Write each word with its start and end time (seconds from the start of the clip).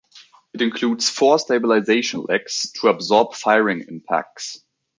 It 0.55 0.63
includes 0.63 1.11
four 1.11 1.37
stabilization 1.37 2.23
legs 2.23 2.71
to 2.81 2.87
absorb 2.87 3.35
firing 3.35 3.85
impacts. 3.87 4.63